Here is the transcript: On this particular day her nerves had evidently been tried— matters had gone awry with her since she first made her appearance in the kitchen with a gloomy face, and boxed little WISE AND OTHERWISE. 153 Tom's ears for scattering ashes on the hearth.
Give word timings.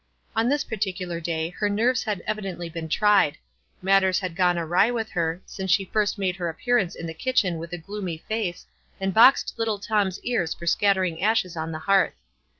On 0.35 0.49
this 0.49 0.63
particular 0.63 1.19
day 1.19 1.49
her 1.51 1.69
nerves 1.69 2.03
had 2.05 2.23
evidently 2.25 2.69
been 2.69 2.89
tried— 2.89 3.37
matters 3.83 4.17
had 4.17 4.35
gone 4.35 4.57
awry 4.57 4.89
with 4.89 5.11
her 5.11 5.43
since 5.45 5.69
she 5.69 5.85
first 5.93 6.17
made 6.17 6.37
her 6.37 6.49
appearance 6.49 6.95
in 6.95 7.05
the 7.05 7.13
kitchen 7.13 7.59
with 7.59 7.71
a 7.71 7.77
gloomy 7.77 8.17
face, 8.17 8.65
and 8.99 9.13
boxed 9.13 9.53
little 9.57 9.75
WISE 9.75 9.85
AND 9.85 9.91
OTHERWISE. 9.99 10.19
153 10.25 10.25
Tom's 10.25 10.25
ears 10.27 10.53
for 10.55 10.65
scattering 10.65 11.21
ashes 11.21 11.55
on 11.55 11.71
the 11.71 11.85
hearth. 11.85 12.15